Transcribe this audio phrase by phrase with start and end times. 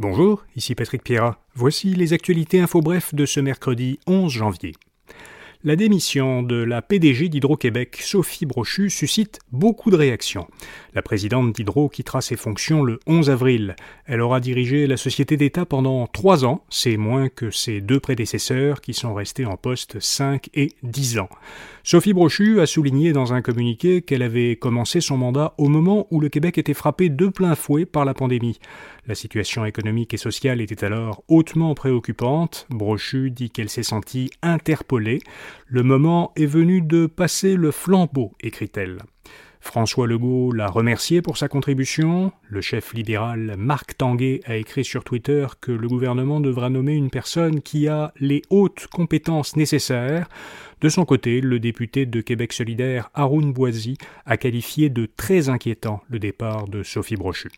[0.00, 1.40] Bonjour, ici Patrick Pierrat.
[1.56, 4.72] Voici les actualités info bref de ce mercredi 11 janvier.
[5.64, 10.46] La démission de la PDG d'Hydro-Québec, Sophie Brochu, suscite beaucoup de réactions.
[10.94, 13.74] La présidente d'Hydro quittera ses fonctions le 11 avril.
[14.06, 18.80] Elle aura dirigé la société d'État pendant trois ans, c'est moins que ses deux prédécesseurs
[18.80, 21.28] qui sont restés en poste cinq et dix ans.
[21.82, 26.20] Sophie Brochu a souligné dans un communiqué qu'elle avait commencé son mandat au moment où
[26.20, 28.60] le Québec était frappé de plein fouet par la pandémie.
[29.06, 32.66] La situation économique et sociale était alors hautement préoccupante.
[32.68, 35.20] Brochu dit qu'elle s'est sentie interpellée.
[35.66, 38.98] Le moment est venu de passer le flambeau, écrit-elle.
[39.60, 42.32] François Legault l'a remercié pour sa contribution.
[42.48, 47.10] Le chef libéral Marc Tanguay a écrit sur Twitter que le gouvernement devra nommer une
[47.10, 50.28] personne qui a les hautes compétences nécessaires.
[50.80, 56.02] De son côté, le député de Québec solidaire Haroun Boisy a qualifié de très inquiétant
[56.08, 57.50] le départ de Sophie Brochu.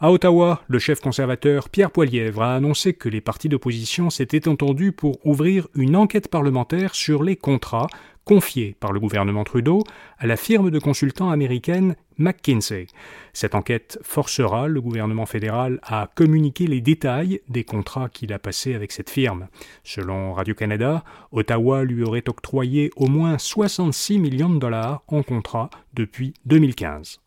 [0.00, 4.92] À Ottawa, le chef conservateur Pierre Poilièvre a annoncé que les partis d'opposition s'étaient entendus
[4.92, 7.86] pour ouvrir une enquête parlementaire sur les contrats
[8.24, 9.82] confiée par le gouvernement Trudeau
[10.18, 12.86] à la firme de consultants américaine McKinsey.
[13.32, 18.74] Cette enquête forcera le gouvernement fédéral à communiquer les détails des contrats qu'il a passés
[18.74, 19.48] avec cette firme.
[19.84, 26.34] Selon Radio-Canada, Ottawa lui aurait octroyé au moins 66 millions de dollars en contrats depuis
[26.46, 27.23] 2015.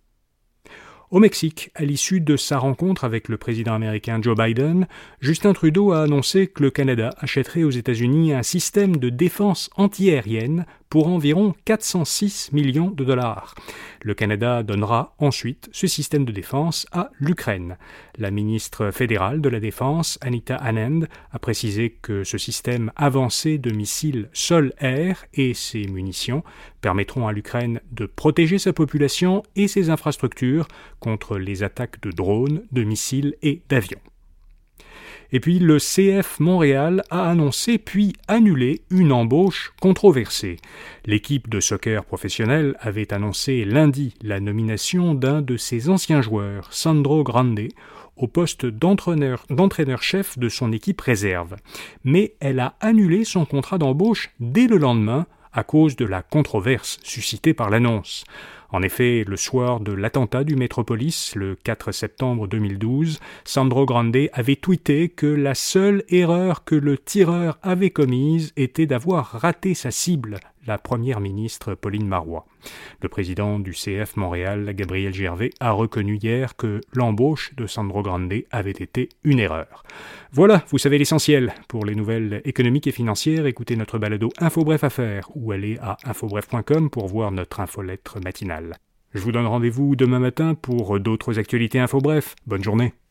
[1.09, 4.87] Au Mexique, à l'issue de sa rencontre avec le président américain Joe Biden,
[5.21, 10.65] Justin Trudeau a annoncé que le Canada achèterait aux États-Unis un système de défense antiaérienne
[10.89, 13.55] pour environ 406 millions de dollars.
[14.01, 17.77] Le Canada donnera ensuite ce système de défense à l'Ukraine.
[18.17, 23.71] La ministre fédérale de la Défense, Anita Anand, a précisé que ce système avancé de
[23.71, 26.43] missiles sol-air et ses munitions
[26.81, 30.67] permettront à l'Ukraine de protéger sa population et ses infrastructures
[30.99, 33.99] contre les attaques de drones, de missiles et d'avions.
[35.31, 40.57] Et puis le CF Montréal a annoncé puis annulé une embauche controversée.
[41.05, 47.23] L'équipe de soccer professionnel avait annoncé lundi la nomination d'un de ses anciens joueurs, Sandro
[47.23, 47.67] Grande,
[48.15, 51.55] au poste d'entraîneur-chef de son équipe réserve.
[52.03, 56.99] Mais elle a annulé son contrat d'embauche dès le lendemain à cause de la controverse
[57.03, 58.23] suscitée par l'annonce.
[58.69, 64.55] En effet, le soir de l'attentat du Métropolis, le 4 septembre 2012, Sandro Grande avait
[64.57, 70.39] tweeté que la seule erreur que le tireur avait commise était d'avoir raté sa cible,
[70.65, 72.45] la première ministre Pauline Marois.
[73.01, 78.33] Le président du CF Montréal, Gabriel Gervais, a reconnu hier que l'embauche de Sandro Grande
[78.51, 79.83] avait été une erreur.
[80.31, 81.53] Voilà, vous savez l'essentiel.
[81.67, 86.89] Pour les nouvelles économiques et financières, écoutez notre balado InfoBref Affaires ou allez à infobref.com
[86.89, 88.77] pour voir notre infolettre matinale.
[89.13, 92.35] Je vous donne rendez-vous demain matin pour d'autres actualités info bref.
[92.45, 92.93] Bonne journée.